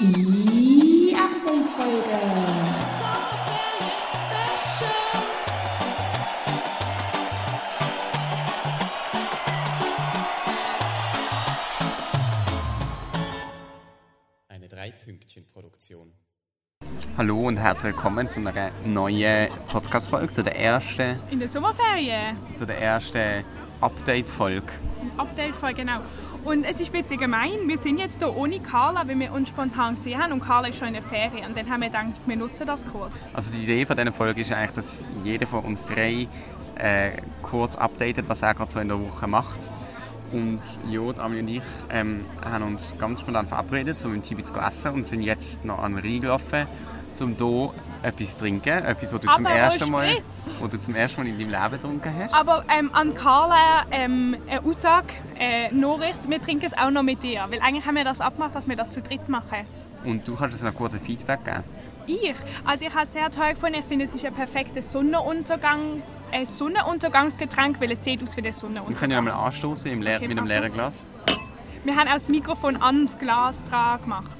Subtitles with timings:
[0.00, 2.18] Die Update-Folge.
[14.48, 16.14] Eine Drei-Pünktchen-Produktion.
[17.18, 22.38] Hallo und herzlich willkommen zu einer neuen Podcast-Folge, zu der ersten, In der Sommerferien.
[22.54, 23.44] zu der ersten
[23.80, 24.66] Update-Folge.
[25.16, 26.00] Update-Folge, genau.
[26.44, 29.50] Und es ist ein bisschen gemein, wir sind jetzt hier ohne Carla, weil wir uns
[29.50, 31.46] spontan gesehen haben und Carla ist schon in der Ferien.
[31.46, 33.30] Und dann haben wir gedacht, wir nutzen das kurz.
[33.34, 36.28] Also die Idee von dieser Folge ist eigentlich, dass jeder von uns drei
[36.76, 37.10] äh,
[37.42, 39.58] kurz updatet, was er gerade so in der Woche macht.
[40.32, 44.54] Und Jo, Amelie und ich ähm, haben uns ganz spontan verabredet, um im Tibi zu
[44.54, 46.66] essen und sind jetzt noch an den Rhein gelaufen,
[47.20, 47.70] um hier
[48.02, 48.84] etwas trinken.
[48.84, 50.16] Etwas, was du, zum ersten Mal,
[50.60, 52.34] was du zum ersten Mal in deinem Leben getrunken hast.
[52.34, 57.22] Aber ähm, an Carla ähm, eine Aussage, äh, Nachricht, wir trinken es auch noch mit
[57.22, 57.46] dir.
[57.50, 59.66] Weil eigentlich haben wir das abgemacht, dass wir das zu dritt machen.
[60.04, 61.64] Und du kannst uns noch kurz ein Feedback geben.
[62.06, 62.34] Ich?
[62.64, 63.76] Also ich habe es sehr toll gefunden.
[63.78, 68.52] Ich finde, es ist ein perfektes Sonnenuntergang, ein Sonnenuntergangsgetränk, weil es sieht aus wie der
[68.52, 68.98] Wir Sonnenuntergang.
[68.98, 70.72] können ja mal anstoßen im Okay, mit einem leeren.
[70.72, 71.06] Glas.
[71.84, 74.30] Wir haben auch das Mikrofon ans Glas dran gemacht.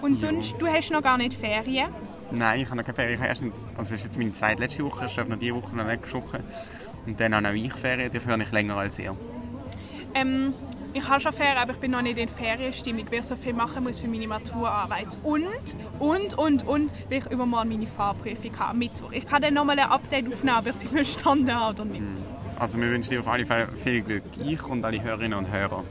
[0.00, 1.88] Und sonst, du hast noch gar nicht Ferien.
[2.32, 3.14] Nein, ich habe noch keine Ferien.
[3.14, 3.42] Ich habe erst,
[3.76, 6.40] also es ist jetzt meine zweitletzte Woche, ich darf noch diese Woche noch nächste Woche.
[7.06, 9.14] Und dann habe ich Ferien, dafür habe ich länger als ihr.
[10.14, 10.54] Ähm,
[10.94, 13.54] ich habe schon Ferien, aber ich bin noch nicht in Ferienstimmung, weil ich so viel
[13.54, 15.08] machen muss für meine Maturarbeit.
[15.22, 15.46] Und,
[15.98, 19.12] und, und, und, weil ich übermorgen meine Fahrprüfung habe, am Mittwoch.
[19.12, 22.02] Ich kann dann nochmal ein Update aufnehmen, ob ich sie bestanden habe oder nicht.
[22.58, 25.82] Also wir wünschen dir auf alle Fälle viel Glück, ich und alle Hörerinnen und Hörer.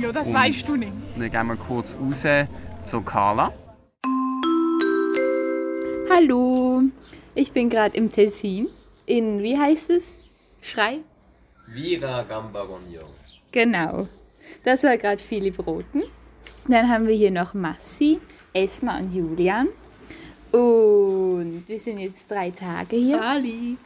[0.00, 0.92] Ja, das Und weißt du nicht.
[1.16, 2.24] Dann gehen wir kurz raus
[2.84, 3.52] zu Carla.
[6.16, 6.80] Hallo,
[7.34, 8.68] ich bin gerade im Tessin.
[9.04, 10.18] In, wie heißt es?
[10.62, 11.00] Schrei?
[11.66, 13.10] Vira Gamba Gognon.
[13.50, 14.06] Genau.
[14.62, 16.04] Das war gerade Philipp Roten.
[16.68, 18.20] Dann haben wir hier noch Massi,
[18.52, 19.70] Esma und Julian.
[20.52, 23.18] Und wir sind jetzt drei Tage hier.
[23.18, 23.76] Sali.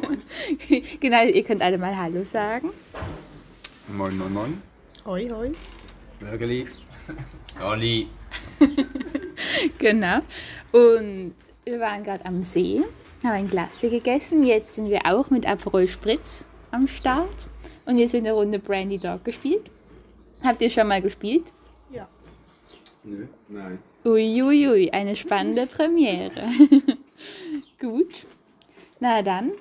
[1.00, 2.70] genau, ihr könnt alle mal Hallo sagen.
[3.88, 4.62] Moin, moin, moin.
[5.04, 5.52] Hoi, hoi.
[6.18, 6.66] Bürgerli.
[7.44, 8.08] Sali.
[9.78, 10.20] Genau.
[10.72, 12.82] Und wir waren gerade am See,
[13.22, 14.44] haben ein Glas gegessen.
[14.44, 17.48] Jetzt sind wir auch mit Aperol Spritz am Start.
[17.86, 19.70] Und jetzt wird eine Runde Brandy Dog gespielt.
[20.42, 21.52] Habt ihr schon mal gespielt?
[23.04, 23.78] Nö, nein.
[24.04, 26.42] Uiuiui, ui, eine spannende Premiere.
[27.80, 28.24] Gut.
[29.00, 29.52] Na dann,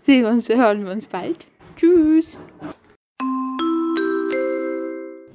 [0.00, 1.46] sehen wir uns, hören wir uns bald.
[1.76, 2.38] Tschüss.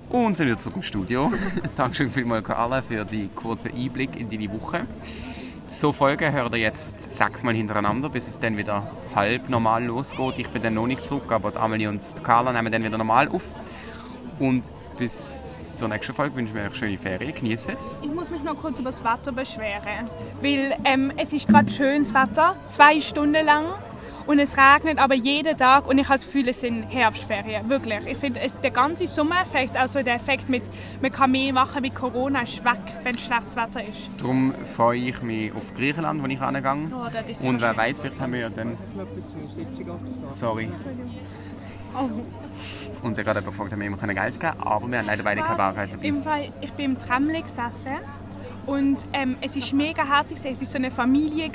[0.09, 1.31] Und sind wir zurück im Studio.
[1.75, 4.85] Dankeschön vielmals, Carla, für die kurzen Einblick in deine Woche.
[5.67, 10.35] So Folgen hört ihr jetzt sechsmal hintereinander, bis es dann wieder halb normal losgeht.
[10.37, 13.41] Ich bin dann noch nicht zurück, aber Amelie und Carla nehmen dann wieder normal auf.
[14.39, 14.63] Und
[14.97, 17.33] bis zur nächsten Folge wünschen wir euch schöne Ferien.
[17.33, 17.97] Genießt es.
[18.01, 20.09] Ich muss mich noch kurz über das Wetter beschweren.
[20.41, 23.65] Weil ähm, es ist gerade schönes Wetter, zwei Stunden lang.
[24.27, 27.69] Und es regnet aber jeden Tag und ich habe das Gefühl, es sind Herbstferien.
[27.69, 28.05] Wirklich.
[28.07, 30.63] Ich finde, es- der ganze Sommereffekt, also der Effekt mit,
[31.01, 34.09] man kann mehr machen mit Corona, ist weg, wenn schlechtes Wetter ist.
[34.17, 36.87] Darum freue ich mich auf Griechenland, wo ich angehe.
[36.91, 38.77] Oh, Und wer weiß, vielleicht haben wir ja dann.
[40.31, 40.69] Sorry.
[41.97, 42.09] Oh.
[43.05, 45.41] Uns ja gerade gefragt, ob wir ihm Geld geben können, aber wir haben leider beide
[45.41, 46.05] keine Bargeld dabei.
[46.07, 47.99] Im Fall, ich bin im Tramli gesessen
[48.65, 50.37] und ähm, es ist mega herzig.
[50.43, 51.51] Es ist so eine Familie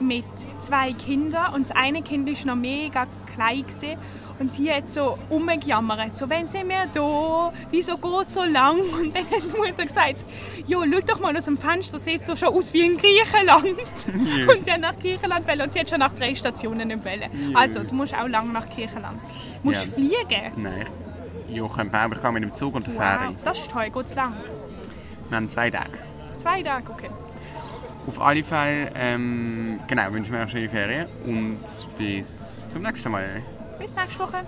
[0.00, 0.24] mit
[0.58, 3.96] zwei Kindern und das eine Kind ist noch mega klein gewesen.
[4.40, 7.52] und sie hat so umgejammert, so «Wann sind wir da?
[7.70, 10.24] Wieso geht es so lang?» Und dann hat die Mutter gesagt
[10.66, 13.66] «Jo, schau doch mal aus dem Fenster, sieht so schon aus wie in Griechenland.»
[14.56, 17.54] Und sie hat nach Griechenland wollen und sie hat schon nach drei Stationen nicht wollen.
[17.54, 19.20] Also, du musst auch lang nach Griechenland.
[19.62, 19.92] Du musst Ja.
[19.92, 20.52] fliegen.
[20.56, 20.86] Nein,
[21.48, 23.28] ich, ja, ich kann mit dem Zug und der Fähre.
[23.28, 23.90] Wow, das ist toll.
[23.90, 24.34] Geht's lang?
[25.28, 25.98] Wir haben zwei Tage.
[26.40, 27.10] Zwei Tage, okay.
[28.06, 31.58] Auf alle Fälle, ähm, genau, wünschen wir euch schöne Ferien und
[31.98, 33.42] bis zum nächsten Mal.
[33.78, 34.46] Bis nächste Woche.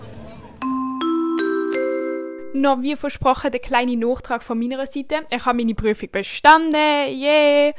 [2.54, 5.26] Noch wie versprochen, der kleine Nachtrag von meiner Seite.
[5.30, 7.72] Ich habe meine Prüfung bestanden, yeah.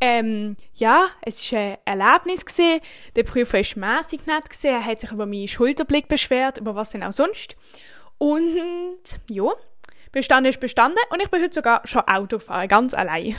[0.00, 2.44] Ähm, ja, es war ein Erlebnis.
[2.44, 2.80] Gewesen.
[3.14, 4.50] Der Prüfer war mässig nett.
[4.50, 4.66] Gewesen.
[4.66, 7.56] Er hat sich über meinen Schulterblick beschwert, über was denn auch sonst.
[8.18, 8.98] Und
[9.30, 9.52] ja,
[10.18, 13.36] bestanden ist bestanden und ich bin heute sogar schon Auto gefahren, ganz allein.